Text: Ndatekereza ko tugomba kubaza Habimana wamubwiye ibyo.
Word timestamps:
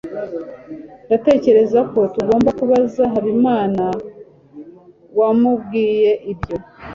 Ndatekereza 1.07 1.79
ko 1.91 1.99
tugomba 2.15 2.49
kubaza 2.59 3.03
Habimana 3.13 3.85
wamubwiye 5.17 6.11
ibyo. 6.31 6.55